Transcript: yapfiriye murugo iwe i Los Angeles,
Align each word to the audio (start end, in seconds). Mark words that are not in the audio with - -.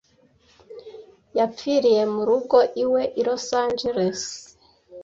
yapfiriye 1.37 2.01
murugo 2.13 2.57
iwe 2.83 3.01
i 3.19 3.21
Los 3.27 3.47
Angeles, 3.63 4.21